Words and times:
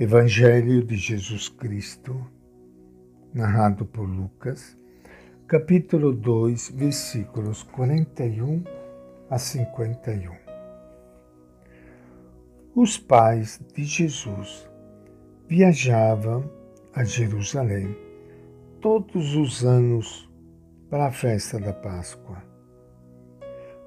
Evangelho 0.00 0.84
de 0.84 0.94
Jesus 0.94 1.48
Cristo, 1.48 2.24
narrado 3.34 3.84
por 3.84 4.08
Lucas, 4.08 4.78
capítulo 5.48 6.12
2, 6.12 6.70
versículos 6.70 7.64
41 7.64 8.62
a 9.28 9.36
51. 9.36 10.36
Os 12.76 12.96
pais 12.96 13.60
de 13.74 13.82
Jesus 13.82 14.70
viajavam 15.48 16.48
a 16.94 17.02
Jerusalém 17.02 17.92
todos 18.80 19.34
os 19.34 19.64
anos 19.64 20.30
para 20.88 21.08
a 21.08 21.10
festa 21.10 21.58
da 21.58 21.72
Páscoa. 21.72 22.40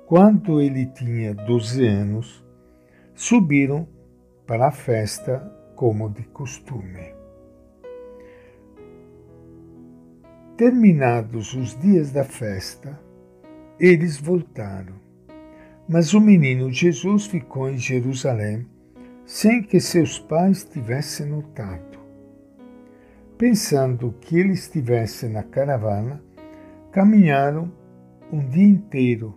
Quando 0.07 0.59
ele 0.59 0.87
tinha 0.87 1.33
12 1.33 1.87
anos, 1.87 2.43
subiram 3.15 3.87
para 4.45 4.67
a 4.67 4.71
festa 4.73 5.60
como 5.81 6.11
de 6.11 6.21
costume. 6.25 7.11
Terminados 10.55 11.55
os 11.55 11.75
dias 11.79 12.11
da 12.11 12.23
festa, 12.23 13.01
eles 13.79 14.15
voltaram. 14.15 14.93
Mas 15.89 16.13
o 16.13 16.21
menino 16.21 16.71
Jesus 16.71 17.25
ficou 17.25 17.67
em 17.67 17.79
Jerusalém 17.79 18.67
sem 19.25 19.63
que 19.63 19.79
seus 19.79 20.19
pais 20.19 20.63
tivessem 20.63 21.25
notado. 21.25 21.97
Pensando 23.35 24.13
que 24.21 24.37
ele 24.37 24.53
estivesse 24.53 25.27
na 25.27 25.41
caravana, 25.41 26.23
caminharam 26.91 27.71
um 28.31 28.47
dia 28.47 28.67
inteiro 28.67 29.35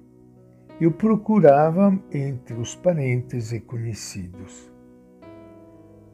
e 0.79 0.87
o 0.87 0.93
procuravam 0.93 2.03
entre 2.13 2.55
os 2.55 2.75
parentes 2.75 3.51
e 3.51 3.61
conhecidos. 3.61 4.74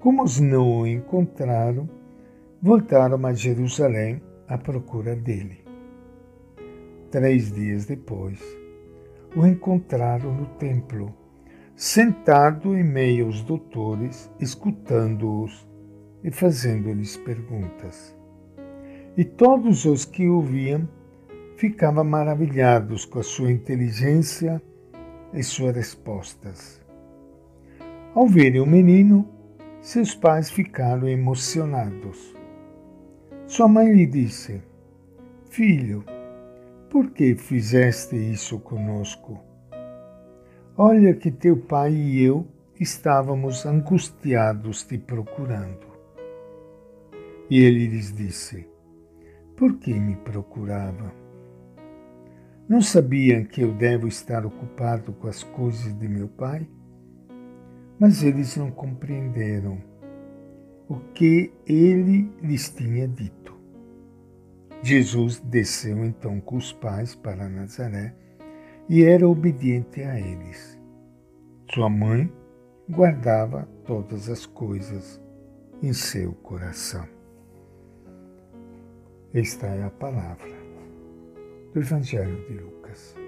Como 0.00 0.22
os 0.22 0.40
não 0.40 0.80
o 0.80 0.86
encontraram, 0.86 1.86
voltaram 2.62 3.27
a 3.27 3.34
Jerusalém 3.34 4.22
à 4.48 4.56
procura 4.56 5.14
dele. 5.14 5.62
Três 7.11 7.52
dias 7.52 7.84
depois, 7.84 8.41
o 9.36 9.47
encontraram 9.47 10.33
no 10.34 10.47
templo, 10.56 11.14
sentado 11.77 12.75
em 12.75 12.83
meio 12.83 13.27
aos 13.27 13.42
doutores, 13.42 14.30
escutando-os 14.41 15.69
e 16.25 16.30
fazendo-lhes 16.30 17.19
perguntas. 17.19 18.16
E 19.19 19.22
todos 19.22 19.84
os 19.84 20.06
que 20.06 20.27
ouviam 20.27 20.88
ficavam 21.56 22.05
maravilhados 22.05 23.05
com 23.05 23.19
a 23.19 23.22
sua 23.22 23.53
inteligência 23.53 24.62
e 25.34 25.42
suas 25.42 25.77
respostas. 25.77 26.80
Ao 28.14 28.27
verem 28.27 28.62
o 28.62 28.66
menino, 28.66 29.28
seus 29.81 30.14
pais 30.14 30.50
ficaram 30.50 31.09
emocionados. 31.09 32.34
Sua 33.47 33.67
mãe 33.67 33.92
lhe 33.92 34.06
disse: 34.06 34.62
Filho, 35.48 36.05
por 36.91 37.11
que 37.11 37.34
fizeste 37.34 38.14
isso 38.14 38.59
conosco? 38.59 39.41
Olha 40.77 41.14
que 41.14 41.31
teu 41.31 41.56
pai 41.56 41.92
e 41.92 42.22
eu 42.22 42.47
estávamos 42.78 43.67
angustiados 43.67 44.83
te 44.83 44.98
procurando. 44.98 45.87
E 47.48 47.59
ele 47.62 47.87
lhes 47.87 48.15
disse: 48.15 48.69
Por 49.56 49.78
que 49.78 49.92
me 49.92 50.17
procurava? 50.17 51.12
Não 52.69 52.81
sabiam 52.81 53.44
que 53.44 53.62
eu 53.62 53.72
devo 53.72 54.06
estar 54.06 54.47
ocupado 54.47 55.12
com 55.15 55.27
as 55.27 55.42
coisas 55.42 55.92
de 55.98 56.06
meu 56.06 56.28
pai? 56.28 56.69
Mas 58.01 58.23
eles 58.23 58.56
não 58.56 58.70
compreenderam 58.70 59.79
o 60.89 60.97
que 61.12 61.53
ele 61.67 62.33
lhes 62.43 62.70
tinha 62.70 63.06
dito. 63.06 63.55
Jesus 64.83 65.39
desceu 65.39 66.03
então 66.06 66.41
com 66.41 66.56
os 66.56 66.73
pais 66.73 67.15
para 67.15 67.47
Nazaré 67.47 68.15
e 68.89 69.05
era 69.05 69.28
obediente 69.28 70.03
a 70.03 70.19
eles. 70.19 70.81
Sua 71.75 71.91
mãe 71.91 72.33
guardava 72.89 73.69
todas 73.84 74.31
as 74.31 74.47
coisas 74.47 75.21
em 75.83 75.93
seu 75.93 76.33
coração. 76.33 77.06
Esta 79.34 79.66
é 79.66 79.84
a 79.84 79.91
palavra 79.91 80.50
do 81.75 81.78
Evangelho 81.78 82.44
de 82.49 82.55
Lucas. 82.55 83.19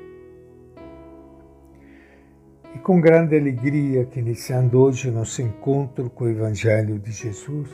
E 2.83 2.85
com 2.85 3.01
grande 3.01 3.39
alegria 3.39 4.05
que 4.07 4.19
iniciando 4.19 4.81
hoje 4.81 5.09
nosso 5.09 5.41
encontro 5.41 6.11
com 6.11 6.25
o 6.25 6.29
Evangelho 6.29 6.99
de 6.99 7.13
Jesus, 7.13 7.71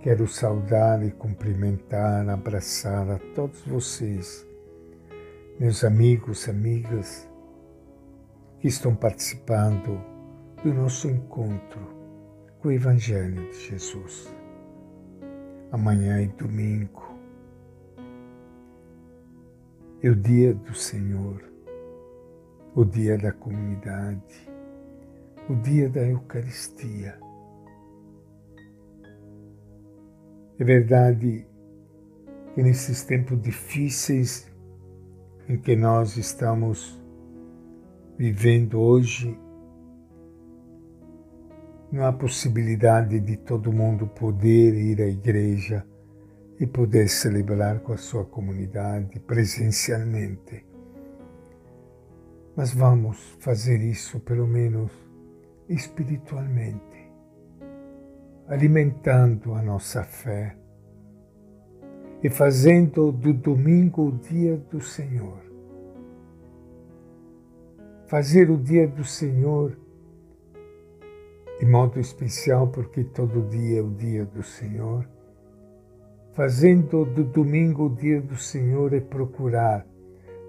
quero 0.00 0.26
saudar 0.26 1.04
e 1.04 1.10
cumprimentar, 1.10 2.26
abraçar 2.26 3.10
a 3.10 3.18
todos 3.34 3.60
vocês, 3.66 4.46
meus 5.60 5.84
amigos, 5.84 6.48
amigas, 6.48 7.28
que 8.58 8.68
estão 8.68 8.94
participando 8.96 10.00
do 10.64 10.72
nosso 10.72 11.10
encontro 11.10 11.86
com 12.60 12.68
o 12.68 12.72
Evangelho 12.72 13.50
de 13.50 13.68
Jesus. 13.68 14.34
Amanhã 15.70 16.22
é 16.22 16.26
domingo, 16.26 17.18
é 20.02 20.08
o 20.08 20.16
dia 20.16 20.54
do 20.54 20.74
Senhor 20.74 21.55
o 22.76 22.84
dia 22.84 23.16
da 23.16 23.32
comunidade, 23.32 24.50
o 25.48 25.54
dia 25.54 25.88
da 25.88 26.06
Eucaristia. 26.06 27.18
É 30.58 30.62
verdade 30.62 31.46
que 32.54 32.62
nesses 32.62 33.02
tempos 33.02 33.40
difíceis 33.40 34.52
em 35.48 35.56
que 35.56 35.74
nós 35.74 36.18
estamos 36.18 37.02
vivendo 38.18 38.78
hoje, 38.78 39.38
não 41.90 42.04
há 42.04 42.12
possibilidade 42.12 43.18
de 43.20 43.38
todo 43.38 43.72
mundo 43.72 44.06
poder 44.06 44.74
ir 44.74 45.00
à 45.00 45.06
igreja 45.06 45.82
e 46.60 46.66
poder 46.66 47.08
celebrar 47.08 47.80
com 47.80 47.94
a 47.94 47.96
sua 47.96 48.26
comunidade 48.26 49.18
presencialmente. 49.20 50.65
Mas 52.56 52.72
vamos 52.72 53.36
fazer 53.38 53.82
isso 53.82 54.18
pelo 54.20 54.46
menos 54.46 54.90
espiritualmente, 55.68 57.12
alimentando 58.48 59.52
a 59.52 59.62
nossa 59.62 60.02
fé 60.02 60.56
e 62.22 62.30
fazendo 62.30 63.12
do 63.12 63.34
domingo 63.34 64.08
o 64.08 64.12
dia 64.12 64.56
do 64.56 64.80
Senhor. 64.80 65.44
Fazer 68.06 68.50
o 68.50 68.56
dia 68.56 68.88
do 68.88 69.04
Senhor 69.04 69.76
de 71.58 71.66
modo 71.66 71.98
especial, 71.98 72.68
porque 72.68 73.02
todo 73.04 73.48
dia 73.48 73.80
é 73.80 73.82
o 73.82 73.90
dia 73.90 74.24
do 74.24 74.42
Senhor. 74.42 75.08
Fazendo 76.32 77.04
do 77.04 77.24
domingo 77.24 77.86
o 77.86 77.94
dia 77.94 78.20
do 78.20 78.36
Senhor 78.36 78.92
é 78.92 79.00
procurar 79.00 79.86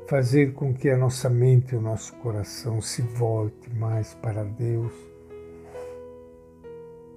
fazer 0.08 0.54
com 0.54 0.74
que 0.74 0.90
a 0.90 0.96
nossa 0.96 1.30
mente 1.30 1.76
e 1.76 1.78
o 1.78 1.82
nosso 1.82 2.16
coração 2.16 2.82
se 2.82 3.02
volte 3.02 3.70
mais 3.76 4.14
para 4.14 4.42
Deus, 4.46 4.94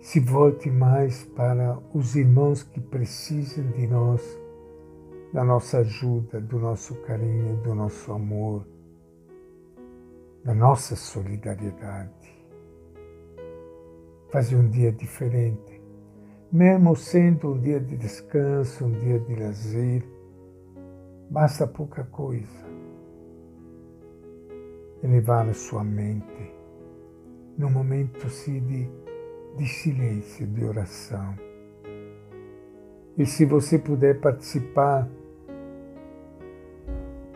se 0.01 0.19
volte 0.19 0.69
mais 0.69 1.23
para 1.25 1.79
os 1.95 2.17
irmãos 2.17 2.65
que 2.65 2.81
precisam 2.81 3.65
de 3.71 3.87
nós, 3.87 4.21
da 5.33 5.45
nossa 5.45 5.79
ajuda, 5.79 6.41
do 6.41 6.59
nosso 6.59 6.97
carinho, 7.03 7.57
do 7.59 7.77
nosso 7.77 8.13
amor, 8.13 8.67
da 10.45 10.53
nossa 10.53 10.97
solidariedade. 10.97 12.11
Fazer 14.33 14.57
um 14.57 14.69
dia 14.69 14.91
diferente, 14.91 15.81
mesmo 16.51 16.97
sendo 16.97 17.53
um 17.53 17.61
dia 17.61 17.79
de 17.79 17.97
descanso, 17.97 18.85
um 18.85 18.91
dia 18.91 19.21
de 19.21 19.37
lazer, 19.37 20.05
basta 21.31 21.69
pouca 21.69 22.03
coisa 22.03 22.70
elevar 25.03 25.49
a 25.49 25.55
sua 25.55 25.83
mente 25.83 26.53
num 27.57 27.71
momento 27.71 28.27
assim 28.27 28.61
de, 28.61 28.89
de 29.57 29.69
silêncio, 29.69 30.47
de 30.47 30.65
oração. 30.65 31.35
E 33.19 33.27
se 33.27 33.45
você 33.45 33.79
puder 33.79 34.21
participar 34.21 35.09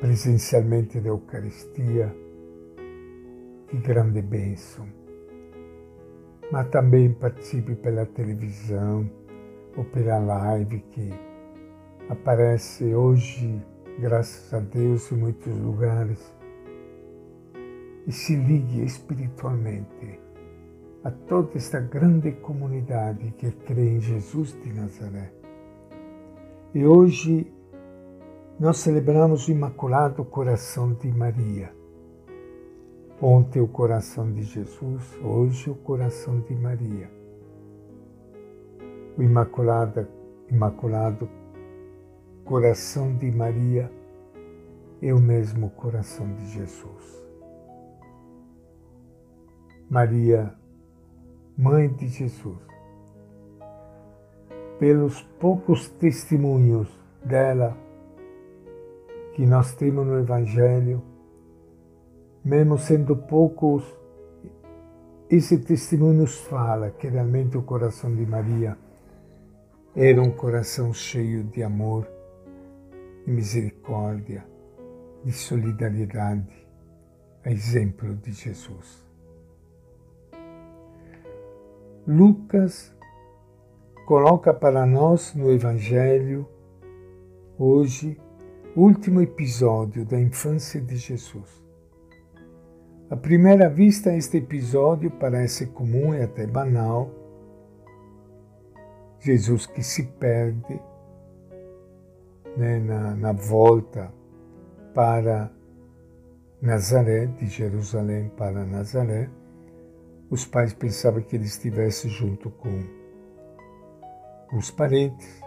presencialmente 0.01 0.99
da 1.01 1.09
Eucaristia, 1.09 2.15
que 3.69 3.77
grande 3.79 4.23
bênção. 4.23 4.87
Mas 6.51 6.69
também 6.69 7.13
participe 7.13 7.75
pela 7.75 8.07
televisão 8.07 9.11
ou 9.77 9.85
pela 9.85 10.19
live 10.19 10.81
que 10.91 11.13
aparece 12.09 12.95
hoje, 12.95 13.61
graças 13.99 14.53
a 14.55 14.61
Deus, 14.61 15.11
em 15.11 15.17
muitos 15.17 15.59
lugares 15.59 16.33
e 18.07 18.13
se 18.13 18.37
ligue 18.37 18.85
espiritualmente 18.85 20.21
a 21.03 21.11
toda 21.11 21.57
esta 21.57 21.81
grande 21.81 22.33
comunidade 22.33 23.33
que 23.37 23.51
crê 23.51 23.91
em 23.91 24.01
Jesus 24.01 24.59
de 24.63 24.73
Nazaré. 24.73 25.33
E 26.75 26.85
hoje 26.87 27.53
nós 28.59 28.79
celebramos 28.79 29.47
o 29.47 29.51
Imaculado 29.51 30.25
Coração 30.25 30.95
de 30.95 31.11
Maria. 31.13 31.73
Ontem 33.21 33.61
o 33.61 33.69
coração 33.69 34.33
de 34.33 34.43
Jesus, 34.43 35.19
hoje 35.23 35.71
o 35.71 35.75
coração 35.75 36.41
de 36.41 36.55
Maria. 36.55 37.11
O 39.17 39.23
Imaculado, 39.23 40.07
Imaculado 40.51 41.29
Coração 42.45 43.15
de 43.17 43.31
Maria 43.31 43.91
é 45.01 45.13
o 45.15 45.21
mesmo 45.21 45.71
coração 45.71 46.27
de 46.35 46.47
Jesus. 46.47 47.24
Maria, 49.95 50.53
Mãe 51.57 51.89
de 51.89 52.09
Jesus, 52.09 52.59
pelos 54.77 55.23
poucos 55.39 55.89
testemunhos 55.89 56.89
dela 57.25 57.79
que 59.35 59.47
nós 59.47 59.73
temos 59.77 60.05
no 60.05 60.19
Evangelho, 60.19 61.01
mesmo 62.45 62.77
sendo 62.77 63.15
poucos, 63.15 63.85
esse 65.31 65.59
testemunho 65.59 66.23
nos 66.23 66.41
fala 66.41 66.91
que 66.91 67.07
realmente 67.07 67.57
o 67.57 67.63
coração 67.63 68.13
de 68.17 68.27
Maria 68.27 68.77
era 69.95 70.21
um 70.21 70.33
coração 70.33 70.93
cheio 70.93 71.45
de 71.45 71.63
amor, 71.63 72.05
de 73.25 73.31
misericórdia, 73.31 74.45
de 75.25 75.31
solidariedade, 75.31 76.67
a 77.45 77.51
exemplo 77.53 78.13
de 78.17 78.33
Jesus. 78.33 79.04
Lucas 82.07 82.95
coloca 84.07 84.53
para 84.53 84.85
nós 84.85 85.35
no 85.35 85.51
Evangelho 85.51 86.47
hoje 87.59 88.21
último 88.77 89.23
episódio 89.23 90.05
da 90.05 90.21
infância 90.21 90.83
de 90.83 90.97
Jesus. 90.97 91.65
À 93.09 93.17
primeira 93.17 93.71
vista, 93.71 94.15
este 94.15 94.37
episódio 94.37 95.11
parece 95.13 95.67
comum 95.69 96.15
e 96.15 96.23
até 96.23 96.47
banal. 96.47 97.11
Jesus 99.21 99.65
que 99.65 99.83
se 99.83 100.03
perde 100.03 100.79
né, 102.55 102.81
na, 102.81 103.15
na 103.15 103.33
volta 103.33 104.13
para 104.93 105.51
Nazaré, 106.61 107.27
de 107.27 107.47
Jerusalém 107.47 108.31
para 108.37 108.63
Nazaré. 108.67 109.31
Os 110.31 110.45
pais 110.45 110.73
pensavam 110.73 111.23
que 111.23 111.37
ele 111.37 111.45
estivesse 111.45 112.09
junto 112.09 112.51
com 112.51 113.05
os 114.57 114.71
parentes 114.71 115.43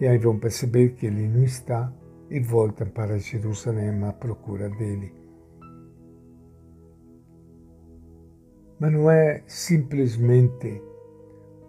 e 0.00 0.06
aí 0.06 0.18
vão 0.18 0.38
perceber 0.38 0.90
que 0.90 1.06
ele 1.06 1.26
não 1.26 1.42
está 1.42 1.92
e 2.30 2.38
voltam 2.38 2.88
para 2.88 3.18
Jerusalém 3.18 4.04
à 4.04 4.12
procura 4.12 4.68
dele. 4.68 5.12
Mas 8.78 8.92
não 8.92 9.10
é 9.10 9.42
simplesmente 9.46 10.80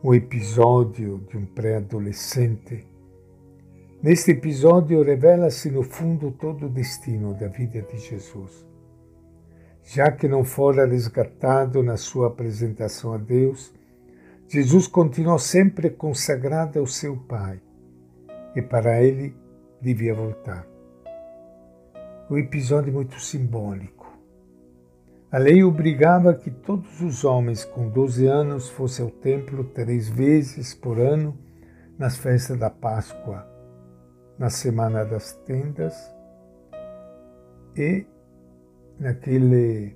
um 0.04 0.14
episódio 0.14 1.26
de 1.30 1.38
um 1.38 1.46
pré-adolescente. 1.46 2.88
Neste 4.02 4.32
episódio 4.32 5.02
revela-se 5.02 5.72
no 5.72 5.82
fundo 5.82 6.32
todo 6.32 6.68
o 6.68 6.70
destino 6.70 7.34
da 7.34 7.48
vida 7.48 7.82
de 7.82 7.98
Jesus. 7.98 8.69
Já 9.92 10.12
que 10.12 10.28
não 10.28 10.44
fora 10.44 10.86
resgatado 10.86 11.82
na 11.82 11.98
sua 11.98 12.28
apresentação 12.28 13.12
a 13.12 13.18
Deus, 13.18 13.74
Jesus 14.48 14.86
continuou 14.86 15.40
sempre 15.40 15.90
consagrado 15.90 16.78
ao 16.78 16.86
seu 16.86 17.18
Pai 17.18 17.60
e 18.56 18.62
para 18.62 19.02
ele 19.02 19.36
devia 19.82 20.14
voltar. 20.14 20.64
O 22.30 22.38
episódio 22.38 22.94
muito 22.94 23.20
simbólico. 23.20 24.16
A 25.32 25.40
lei 25.40 25.64
obrigava 25.64 26.36
que 26.36 26.52
todos 26.52 27.02
os 27.02 27.24
homens 27.24 27.66
com 27.66 27.90
12 27.90 28.28
anos 28.28 28.70
fossem 28.70 29.04
ao 29.04 29.10
templo 29.10 29.64
três 29.64 30.08
vezes 30.08 30.76
por 30.76 31.00
ano 31.00 31.36
nas 31.98 32.16
festas 32.16 32.60
da 32.60 32.70
Páscoa, 32.70 33.44
na 34.38 34.52
Semana 34.52 35.04
das 35.04 35.34
Tendas 35.48 35.96
e 37.76 38.06
naquele 39.00 39.96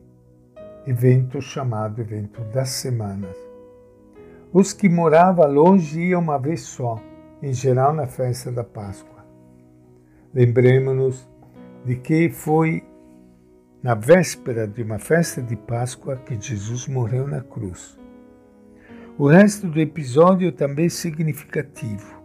evento 0.87 1.41
chamado 1.41 2.01
Evento 2.01 2.41
das 2.53 2.69
Semanas. 2.69 3.35
Os 4.51 4.71
que 4.71 4.87
moravam 4.87 5.51
longe 5.51 5.99
iam 5.99 6.21
uma 6.21 6.37
vez 6.37 6.61
só 6.61 7.01
em 7.41 7.53
geral 7.53 7.93
na 7.93 8.07
festa 8.07 8.51
da 8.51 8.63
Páscoa. 8.63 9.25
Lembremos-nos 10.33 11.27
de 11.85 11.95
que 11.95 12.29
foi 12.29 12.83
na 13.81 13.95
véspera 13.95 14.65
de 14.65 14.81
uma 14.81 14.97
festa 14.97 15.41
de 15.41 15.55
Páscoa 15.55 16.15
que 16.15 16.39
Jesus 16.39 16.87
morreu 16.87 17.27
na 17.27 17.41
cruz. 17.41 17.97
O 19.17 19.27
resto 19.27 19.67
do 19.67 19.79
episódio 19.79 20.51
também 20.51 20.85
é 20.85 20.89
significativo. 20.89 22.21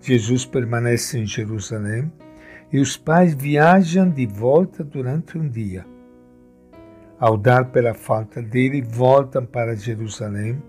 Jesus 0.00 0.44
permanece 0.44 1.18
em 1.18 1.26
Jerusalém 1.26 2.10
e 2.72 2.78
os 2.78 2.96
pais 2.96 3.34
viajam 3.34 4.10
de 4.10 4.26
volta 4.26 4.84
durante 4.84 5.38
um 5.38 5.48
dia. 5.48 5.86
Ao 7.18 7.36
dar 7.36 7.66
pela 7.66 7.94
falta 7.94 8.40
dele, 8.40 8.82
voltam 8.82 9.44
para 9.44 9.74
Jerusalém, 9.74 10.62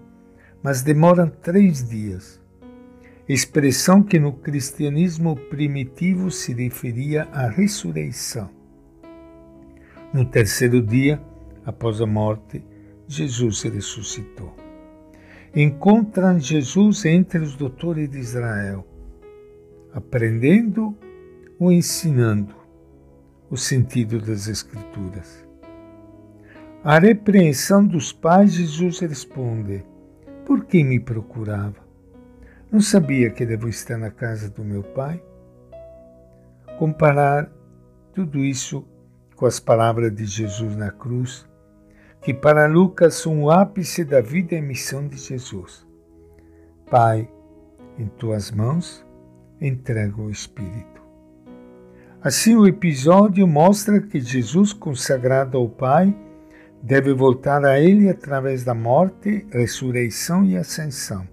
mas 0.64 0.82
demoram 0.82 1.28
três 1.28 1.88
dias 1.88 2.40
expressão 3.30 4.02
que 4.02 4.20
no 4.20 4.34
cristianismo 4.34 5.36
primitivo 5.36 6.32
se 6.32 6.52
referia 6.52 7.28
à 7.32 7.48
ressurreição. 7.48 8.50
No 10.12 10.26
terceiro 10.26 10.82
dia, 10.82 11.22
após 11.64 12.02
a 12.02 12.08
morte, 12.08 12.64
Jesus 13.08 13.62
ressuscitou. 13.62 14.56
Encontram 15.56 16.40
Jesus 16.40 17.06
entre 17.06 17.38
os 17.38 17.56
doutores 17.56 18.10
de 18.10 18.18
Israel, 18.18 18.84
aprendendo 19.94 20.98
ou 21.60 21.72
ensinando 21.72 22.56
o 23.50 23.58
sentido 23.58 24.22
das 24.22 24.48
Escrituras. 24.48 25.46
À 26.84 26.98
repreensão 26.98 27.86
dos 27.86 28.14
pais, 28.14 28.54
Jesus 28.54 29.00
responde: 29.00 29.84
Por 30.46 30.64
que 30.64 30.84
me 30.84 31.00
procurava? 31.00 31.76
Não 32.72 32.80
sabia 32.80 33.30
que 33.30 33.46
devo 33.46 33.68
estar 33.68 33.98
na 33.98 34.12
casa 34.12 34.50
do 34.50 34.64
meu 34.64 34.84
pai? 34.84 35.22
Comparar 36.78 37.52
tudo 38.14 38.40
isso 38.40 38.88
com 39.36 39.46
as 39.46 39.60
palavras 39.60 40.16
de 40.16 40.26
Jesus 40.26 40.76
na 40.76 40.92
cruz, 40.92 41.46
que 42.22 42.34
para 42.34 42.68
Lucas 42.68 43.16
são 43.16 43.44
o 43.44 43.52
ápice 43.52 44.06
da 44.06 44.22
vida 44.22 44.56
e 44.56 44.62
missão 44.62 45.08
de 45.08 45.18
Jesus. 45.18 45.86
Pai, 46.90 47.30
em 47.98 48.08
tuas 48.08 48.52
mãos 48.52 49.06
entrego 49.60 50.24
o 50.24 50.32
Espírito. 50.32 50.99
Assim, 52.22 52.56
o 52.56 52.68
episódio 52.68 53.48
mostra 53.48 54.02
que 54.02 54.20
Jesus, 54.20 54.74
consagrado 54.74 55.58
ao 55.58 55.70
Pai, 55.70 56.14
deve 56.84 57.14
voltar 57.14 57.64
a 57.64 57.80
Ele 57.80 58.10
através 58.10 58.64
da 58.64 58.74
morte, 58.74 59.46
ressurreição 59.52 60.44
e 60.44 60.58
ascensão 60.58 61.28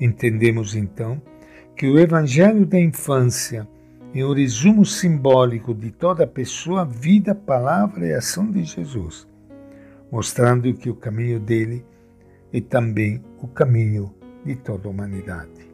Entendemos 0.00 0.74
então 0.74 1.22
que 1.76 1.86
o 1.86 1.98
Evangelho 1.98 2.66
da 2.66 2.78
infância 2.78 3.68
é 4.14 4.24
o 4.24 4.32
resumo 4.32 4.84
simbólico 4.84 5.74
de 5.74 5.90
toda 5.90 6.24
a 6.24 6.26
pessoa, 6.26 6.84
vida, 6.84 7.34
palavra 7.34 8.06
e 8.06 8.12
ação 8.12 8.50
de 8.50 8.64
Jesus, 8.64 9.26
mostrando 10.10 10.72
que 10.74 10.90
o 10.90 10.94
caminho 10.94 11.40
dele 11.40 11.84
é 12.52 12.60
também 12.60 13.22
o 13.40 13.48
caminho 13.48 14.14
de 14.44 14.56
toda 14.56 14.88
a 14.88 14.90
humanidade. 14.90 15.73